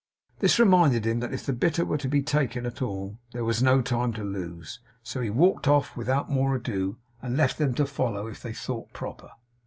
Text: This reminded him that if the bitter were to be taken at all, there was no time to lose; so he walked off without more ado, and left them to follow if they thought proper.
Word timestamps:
This 0.39 0.57
reminded 0.57 1.05
him 1.05 1.19
that 1.19 1.31
if 1.31 1.45
the 1.45 1.53
bitter 1.53 1.85
were 1.85 1.99
to 1.99 2.07
be 2.07 2.23
taken 2.23 2.65
at 2.65 2.81
all, 2.81 3.19
there 3.33 3.43
was 3.45 3.61
no 3.61 3.83
time 3.83 4.13
to 4.13 4.23
lose; 4.23 4.79
so 5.03 5.21
he 5.21 5.29
walked 5.29 5.67
off 5.67 5.95
without 5.95 6.27
more 6.27 6.55
ado, 6.55 6.97
and 7.21 7.37
left 7.37 7.59
them 7.59 7.75
to 7.75 7.85
follow 7.85 8.25
if 8.25 8.41
they 8.41 8.51
thought 8.53 8.91
proper. 8.93 9.29